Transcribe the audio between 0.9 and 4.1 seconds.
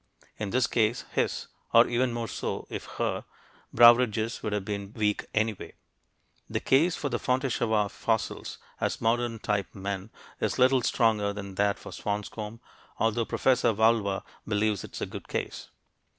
his (or even more so, if her) brow